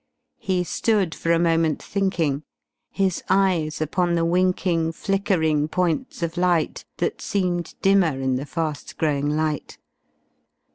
[0.39, 2.41] He stood for a moment thinking,
[2.89, 8.97] his eyes upon the winking, flickering points of light that seemed dimmer in the fast
[8.97, 9.77] growing light.